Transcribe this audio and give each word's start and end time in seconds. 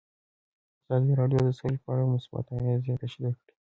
ازادي 0.85 1.11
راډیو 1.19 1.39
د 1.45 1.49
سوله 1.59 1.77
په 1.83 1.89
اړه 1.93 2.11
مثبت 2.13 2.45
اغېزې 2.57 2.93
تشریح 3.03 3.35
کړي. 3.41 3.53